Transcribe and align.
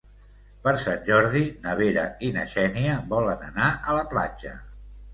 Per 0.63 0.71
Sant 0.83 1.03
Jordi 1.09 1.43
na 1.67 1.77
Vera 1.83 2.07
i 2.29 2.33
na 2.39 2.49
Xènia 2.57 2.99
volen 3.15 3.49
anar 3.53 3.73
a 3.73 4.01
la 4.03 4.07
platja. 4.17 4.61